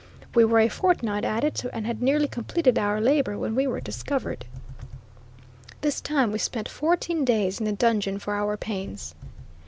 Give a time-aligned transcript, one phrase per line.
[0.33, 3.79] We were a fortnight at it, and had nearly completed our labor when we were
[3.79, 4.47] discovered.
[5.81, 9.13] This time we spent fourteen days in the dungeon for our pains.